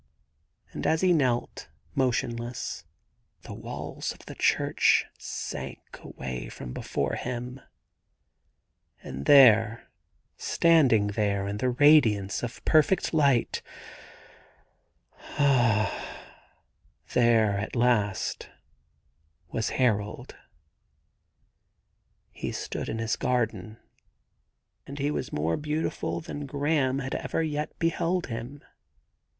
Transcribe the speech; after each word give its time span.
And 0.71 0.87
as 0.87 1.01
he 1.01 1.13
knelt, 1.13 1.69
motionless, 1.93 2.85
the 3.43 3.53
walls 3.53 4.11
of 4.13 4.25
the 4.25 4.33
church 4.33 5.05
sank 5.19 5.99
away 6.01 6.49
from 6.49 6.73
before 6.73 7.13
him, 7.13 7.61
and 9.03 9.25
there— 9.27 9.91
standing 10.37 11.05
there 11.09 11.47
in 11.47 11.57
that 11.57 11.69
radiance 11.69 12.41
of 12.41 12.65
perfect 12.65 13.13
light— 13.13 13.61
ah, 15.37 16.25
there, 17.13 17.59
at 17.59 17.75
last, 17.75 18.49
was 19.51 19.69
Harold 19.77 20.31
1 22.31 22.31
He 22.31 22.51
stood 22.51 22.89
in 22.89 22.97
his 22.97 23.15
garden, 23.15 23.77
and 24.87 24.97
he 24.97 25.11
was 25.11 25.31
more 25.31 25.57
beautiful 25.57 26.13
100 26.15 26.25
THE 26.25 26.29
GARDEN 26.37 26.45
GOD 26.47 26.49
than 26.49 26.59
Graham 26.59 26.97
had 26.99 27.13
ever 27.13 27.43
yet 27.43 27.77
beheld 27.77 28.23
hhn 28.29 28.61